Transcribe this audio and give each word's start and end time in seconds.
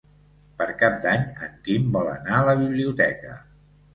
Per 0.61 0.65
Cap 0.79 0.95
d'Any 1.03 1.27
en 1.47 1.51
Quim 1.67 1.93
vol 1.97 2.09
anar 2.13 2.39
a 2.39 2.47
la 2.47 2.57
biblioteca. 2.63 3.37